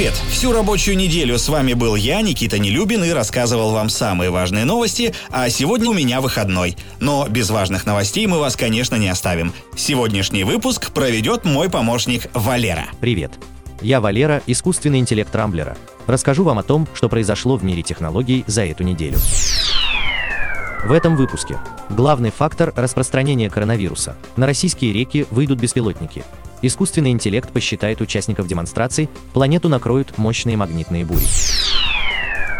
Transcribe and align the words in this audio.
Привет! 0.00 0.14
Всю 0.30 0.52
рабочую 0.52 0.96
неделю 0.96 1.36
с 1.38 1.46
вами 1.50 1.74
был 1.74 1.94
я, 1.94 2.22
Никита 2.22 2.58
Нелюбин, 2.58 3.04
и 3.04 3.10
рассказывал 3.10 3.72
вам 3.72 3.90
самые 3.90 4.30
важные 4.30 4.64
новости, 4.64 5.14
а 5.28 5.50
сегодня 5.50 5.90
у 5.90 5.92
меня 5.92 6.22
выходной. 6.22 6.78
Но 7.00 7.28
без 7.28 7.50
важных 7.50 7.84
новостей 7.84 8.26
мы 8.26 8.38
вас, 8.38 8.56
конечно, 8.56 8.96
не 8.96 9.08
оставим. 9.08 9.52
Сегодняшний 9.76 10.42
выпуск 10.42 10.92
проведет 10.92 11.44
мой 11.44 11.68
помощник 11.68 12.30
Валера. 12.32 12.86
Привет! 12.98 13.32
Я 13.82 14.00
Валера, 14.00 14.42
искусственный 14.46 15.00
интеллект 15.00 15.36
Рамблера. 15.36 15.76
Расскажу 16.06 16.44
вам 16.44 16.58
о 16.58 16.62
том, 16.62 16.88
что 16.94 17.10
произошло 17.10 17.58
в 17.58 17.62
мире 17.62 17.82
технологий 17.82 18.42
за 18.46 18.64
эту 18.64 18.84
неделю. 18.84 19.18
В 20.82 20.92
этом 20.92 21.14
выпуске. 21.14 21.58
Главный 21.90 22.30
фактор 22.30 22.72
распространения 22.74 23.50
коронавируса. 23.50 24.16
На 24.36 24.46
российские 24.46 24.94
реки 24.94 25.26
выйдут 25.30 25.60
беспилотники. 25.60 26.24
Искусственный 26.62 27.10
интеллект 27.10 27.50
посчитает 27.50 28.00
участников 28.00 28.46
демонстраций, 28.46 29.08
планету 29.32 29.68
накроют 29.68 30.18
мощные 30.18 30.56
магнитные 30.56 31.04
бури. 31.04 31.24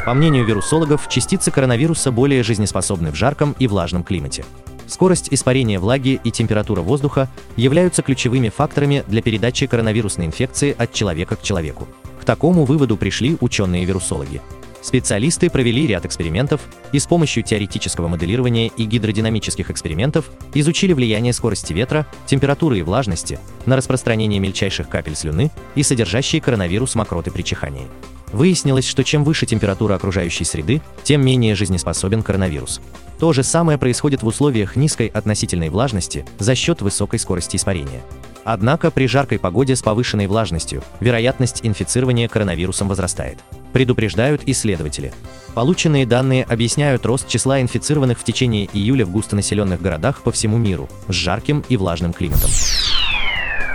По 0.06 0.14
мнению 0.14 0.46
вирусологов, 0.46 1.08
частицы 1.08 1.50
коронавируса 1.50 2.10
более 2.10 2.42
жизнеспособны 2.42 3.10
в 3.10 3.14
жарком 3.14 3.54
и 3.58 3.66
влажном 3.66 4.02
климате. 4.02 4.44
Скорость 4.86 5.28
испарения 5.30 5.78
влаги 5.78 6.20
и 6.24 6.30
температура 6.30 6.80
воздуха 6.80 7.28
являются 7.56 8.02
ключевыми 8.02 8.48
факторами 8.48 9.04
для 9.06 9.22
передачи 9.22 9.66
коронавирусной 9.66 10.26
инфекции 10.26 10.74
от 10.76 10.92
человека 10.92 11.36
к 11.36 11.42
человеку. 11.42 11.86
К 12.20 12.24
такому 12.24 12.64
выводу 12.64 12.96
пришли 12.96 13.36
ученые-вирусологи. 13.40 14.40
Специалисты 14.82 15.50
провели 15.50 15.86
ряд 15.86 16.06
экспериментов 16.06 16.62
и 16.92 16.98
с 16.98 17.06
помощью 17.06 17.42
теоретического 17.42 18.08
моделирования 18.08 18.68
и 18.68 18.84
гидродинамических 18.84 19.70
экспериментов 19.70 20.30
изучили 20.54 20.92
влияние 20.92 21.32
скорости 21.32 21.72
ветра, 21.72 22.06
температуры 22.26 22.78
и 22.78 22.82
влажности 22.82 23.38
на 23.66 23.76
распространение 23.76 24.40
мельчайших 24.40 24.88
капель 24.88 25.16
слюны 25.16 25.50
и 25.74 25.82
содержащие 25.82 26.40
коронавирус 26.40 26.94
мокроты 26.94 27.30
при 27.30 27.42
чихании. 27.42 27.86
Выяснилось, 28.32 28.86
что 28.86 29.04
чем 29.04 29.24
выше 29.24 29.46
температура 29.46 29.94
окружающей 29.94 30.44
среды, 30.44 30.80
тем 31.02 31.24
менее 31.24 31.54
жизнеспособен 31.54 32.22
коронавирус. 32.22 32.80
То 33.18 33.32
же 33.32 33.42
самое 33.42 33.76
происходит 33.76 34.22
в 34.22 34.26
условиях 34.26 34.76
низкой 34.76 35.08
относительной 35.08 35.68
влажности 35.68 36.24
за 36.38 36.54
счет 36.54 36.80
высокой 36.80 37.18
скорости 37.18 37.56
испарения. 37.56 38.00
Однако 38.44 38.90
при 38.90 39.06
жаркой 39.06 39.38
погоде 39.38 39.76
с 39.76 39.82
повышенной 39.82 40.26
влажностью 40.26 40.82
вероятность 41.00 41.60
инфицирования 41.62 42.28
коронавирусом 42.28 42.88
возрастает. 42.88 43.38
Предупреждают 43.72 44.42
исследователи. 44.46 45.12
Полученные 45.54 46.06
данные 46.06 46.44
объясняют 46.44 47.04
рост 47.04 47.28
числа 47.28 47.60
инфицированных 47.60 48.18
в 48.18 48.24
течение 48.24 48.68
июля 48.72 49.04
в 49.04 49.10
густонаселенных 49.10 49.82
городах 49.82 50.22
по 50.22 50.32
всему 50.32 50.56
миру 50.56 50.88
с 51.08 51.12
жарким 51.12 51.62
и 51.68 51.76
влажным 51.76 52.12
климатом. 52.12 52.50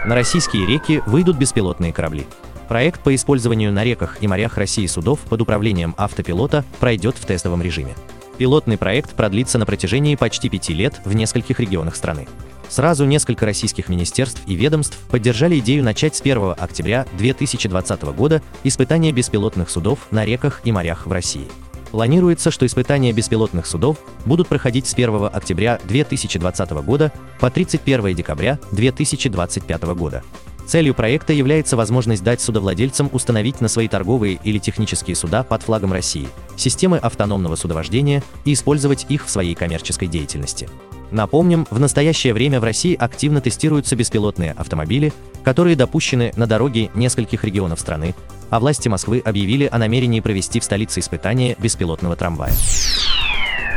На 0.06 0.16
российские 0.16 0.66
реки 0.66 1.02
выйдут 1.06 1.38
беспилотные 1.38 1.94
корабли. 1.94 2.26
Проект 2.68 3.02
по 3.02 3.14
использованию 3.14 3.72
на 3.72 3.84
реках 3.84 4.18
и 4.22 4.28
морях 4.28 4.58
России 4.58 4.88
судов 4.88 5.20
под 5.20 5.42
управлением 5.42 5.94
автопилота 5.98 6.66
пройдет 6.80 7.16
в 7.18 7.26
тестовом 7.26 7.62
режиме. 7.62 7.96
Пилотный 8.38 8.78
проект 8.78 9.14
продлится 9.14 9.58
на 9.58 9.66
протяжении 9.66 10.16
почти 10.16 10.50
пяти 10.50 10.74
лет 10.74 11.00
в 11.06 11.14
нескольких 11.14 11.60
регионах 11.60 11.96
страны. 11.96 12.28
Сразу 12.68 13.06
несколько 13.06 13.46
российских 13.46 13.88
министерств 13.90 14.42
и 14.48 14.56
ведомств 14.56 14.98
поддержали 15.10 15.60
идею 15.60 15.84
начать 15.84 16.16
с 16.16 16.22
1 16.22 16.56
октября 16.58 17.06
2020 17.18 18.02
года 18.16 18.42
испытания 18.64 19.12
беспилотных 19.12 19.70
судов 19.70 20.00
на 20.12 20.26
реках 20.26 20.62
и 20.64 20.72
морях 20.72 21.06
в 21.06 21.12
России. 21.12 21.48
Планируется, 21.92 22.52
что 22.52 22.66
испытания 22.66 23.14
беспилотных 23.14 23.68
судов 23.68 23.98
будут 24.26 24.48
проходить 24.48 24.88
с 24.88 24.94
1 24.94 25.30
октября 25.32 25.80
2020 25.86 26.72
года 26.72 27.14
по 27.40 27.50
31 27.50 28.16
декабря 28.16 28.60
2025 28.72 29.84
года. 29.94 30.24
Целью 30.66 30.96
проекта 30.96 31.32
является 31.32 31.78
возможность 31.78 32.24
дать 32.24 32.42
судовладельцам 32.42 33.10
установить 33.12 33.62
на 33.62 33.68
свои 33.68 33.88
торговые 33.88 34.40
или 34.44 34.58
технические 34.58 35.16
суда 35.16 35.44
под 35.44 35.62
флагом 35.64 35.94
России 35.94 36.28
системы 36.58 36.98
автономного 36.98 37.56
судовождения 37.56 38.24
и 38.46 38.54
использовать 38.54 39.06
их 39.10 39.26
в 39.26 39.30
своей 39.30 39.56
коммерческой 39.56 40.08
деятельности. 40.08 40.70
Напомним, 41.12 41.68
в 41.70 41.80
настоящее 41.80 42.34
время 42.34 42.60
в 42.60 42.64
России 42.64 42.96
активно 42.96 43.40
тестируются 43.40 43.96
беспилотные 43.96 44.54
автомобили, 44.54 45.14
которые 45.44 45.76
допущены 45.76 46.34
на 46.36 46.48
дороге 46.48 46.90
нескольких 46.96 47.44
регионов 47.44 47.80
страны, 47.80 48.16
а 48.50 48.60
власти 48.60 48.88
Москвы 48.88 49.22
объявили 49.24 49.70
о 49.72 49.78
намерении 49.78 50.20
провести 50.20 50.60
в 50.60 50.64
столице 50.64 51.00
испытания 51.00 51.56
беспилотного 51.60 52.16
трамвая. 52.16 52.54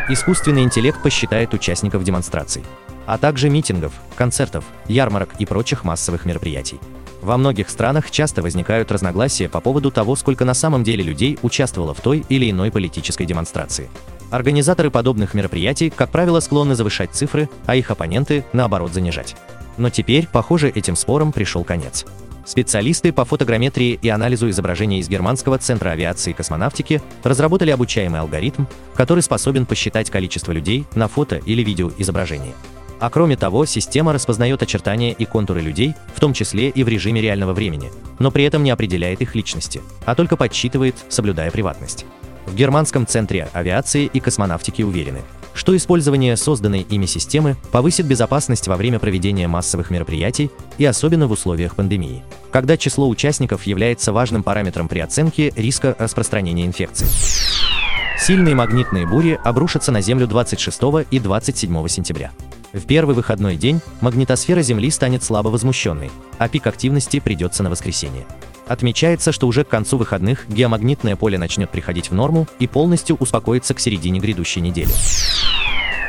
Искусственный 0.08 0.62
интеллект 0.62 1.02
посчитает 1.02 1.52
участников 1.52 2.02
демонстраций, 2.02 2.64
а 3.08 3.16
также 3.16 3.48
митингов, 3.48 3.94
концертов, 4.16 4.64
ярмарок 4.86 5.30
и 5.38 5.46
прочих 5.46 5.82
массовых 5.82 6.26
мероприятий. 6.26 6.78
Во 7.22 7.38
многих 7.38 7.70
странах 7.70 8.10
часто 8.10 8.42
возникают 8.42 8.92
разногласия 8.92 9.48
по 9.48 9.62
поводу 9.62 9.90
того, 9.90 10.14
сколько 10.14 10.44
на 10.44 10.52
самом 10.52 10.84
деле 10.84 11.02
людей 11.02 11.38
участвовало 11.40 11.94
в 11.94 12.02
той 12.02 12.26
или 12.28 12.50
иной 12.50 12.70
политической 12.70 13.24
демонстрации. 13.24 13.88
Организаторы 14.30 14.90
подобных 14.90 15.32
мероприятий, 15.32 15.88
как 15.88 16.10
правило, 16.10 16.40
склонны 16.40 16.74
завышать 16.74 17.12
цифры, 17.12 17.48
а 17.64 17.76
их 17.76 17.90
оппоненты, 17.90 18.44
наоборот, 18.52 18.92
занижать. 18.92 19.36
Но 19.78 19.88
теперь, 19.88 20.28
похоже, 20.30 20.68
этим 20.68 20.94
спорам 20.94 21.32
пришел 21.32 21.64
конец. 21.64 22.04
Специалисты 22.44 23.14
по 23.14 23.24
фотограмметрии 23.24 23.98
и 24.02 24.08
анализу 24.10 24.50
изображений 24.50 24.98
из 24.98 25.08
Германского 25.08 25.56
центра 25.56 25.90
авиации 25.90 26.32
и 26.32 26.34
космонавтики 26.34 27.00
разработали 27.22 27.70
обучаемый 27.70 28.20
алгоритм, 28.20 28.64
который 28.94 29.22
способен 29.22 29.64
посчитать 29.64 30.10
количество 30.10 30.52
людей 30.52 30.84
на 30.94 31.08
фото 31.08 31.36
или 31.36 31.62
видеоизображении. 31.62 32.54
А 33.00 33.10
кроме 33.10 33.36
того, 33.36 33.64
система 33.64 34.12
распознает 34.12 34.62
очертания 34.62 35.12
и 35.12 35.24
контуры 35.24 35.60
людей, 35.60 35.94
в 36.14 36.20
том 36.20 36.32
числе 36.32 36.68
и 36.68 36.82
в 36.82 36.88
режиме 36.88 37.20
реального 37.20 37.52
времени, 37.52 37.90
но 38.18 38.30
при 38.30 38.44
этом 38.44 38.64
не 38.64 38.70
определяет 38.70 39.20
их 39.20 39.34
личности, 39.34 39.80
а 40.04 40.14
только 40.14 40.36
подсчитывает, 40.36 40.96
соблюдая 41.08 41.50
приватность. 41.50 42.06
В 42.46 42.54
Германском 42.54 43.06
центре 43.06 43.48
авиации 43.52 44.06
и 44.06 44.20
космонавтики 44.20 44.82
уверены, 44.82 45.20
что 45.54 45.76
использование 45.76 46.36
созданной 46.36 46.80
ими 46.80 47.06
системы 47.06 47.56
повысит 47.72 48.06
безопасность 48.06 48.68
во 48.68 48.76
время 48.76 48.98
проведения 48.98 49.48
массовых 49.48 49.90
мероприятий 49.90 50.50
и 50.78 50.84
особенно 50.84 51.26
в 51.26 51.32
условиях 51.32 51.76
пандемии, 51.76 52.22
когда 52.50 52.76
число 52.76 53.08
участников 53.08 53.64
является 53.64 54.12
важным 54.12 54.42
параметром 54.42 54.88
при 54.88 55.00
оценке 55.00 55.52
риска 55.56 55.94
распространения 55.98 56.64
инфекции. 56.64 57.06
Сильные 58.18 58.54
магнитные 58.54 59.06
бури 59.06 59.38
обрушатся 59.44 59.92
на 59.92 60.00
Землю 60.00 60.26
26 60.26 60.80
и 61.10 61.18
27 61.20 61.88
сентября. 61.88 62.32
В 62.72 62.84
первый 62.84 63.14
выходной 63.14 63.56
день 63.56 63.80
магнитосфера 64.00 64.60
Земли 64.60 64.90
станет 64.90 65.22
слабо 65.22 65.48
возмущенной, 65.48 66.10
а 66.36 66.48
пик 66.48 66.66
активности 66.66 67.18
придется 67.18 67.62
на 67.62 67.70
воскресенье. 67.70 68.26
Отмечается, 68.66 69.32
что 69.32 69.46
уже 69.46 69.64
к 69.64 69.68
концу 69.68 69.96
выходных 69.96 70.46
геомагнитное 70.48 71.16
поле 71.16 71.38
начнет 71.38 71.70
приходить 71.70 72.10
в 72.10 72.14
норму 72.14 72.46
и 72.58 72.66
полностью 72.66 73.16
успокоится 73.16 73.72
к 73.72 73.80
середине 73.80 74.20
грядущей 74.20 74.60
недели. 74.60 74.92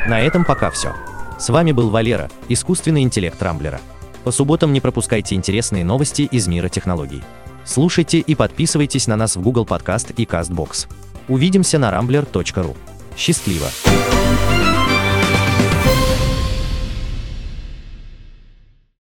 На 0.06 0.20
этом 0.20 0.44
пока 0.44 0.70
все. 0.70 0.94
С 1.38 1.48
вами 1.48 1.72
был 1.72 1.88
Валера, 1.88 2.30
искусственный 2.50 3.02
интеллект 3.02 3.42
Рамблера. 3.42 3.80
По 4.24 4.30
субботам 4.30 4.74
не 4.74 4.82
пропускайте 4.82 5.34
интересные 5.34 5.84
новости 5.84 6.22
из 6.22 6.46
мира 6.46 6.68
технологий. 6.68 7.22
Слушайте 7.64 8.18
и 8.18 8.34
подписывайтесь 8.34 9.06
на 9.06 9.16
нас 9.16 9.36
в 9.36 9.40
Google 9.40 9.64
Podcast 9.64 10.12
и 10.14 10.24
CastBox. 10.26 10.88
Увидимся 11.28 11.78
на 11.78 11.90
rambler.ru. 11.90 12.76
Счастливо! 13.16 13.68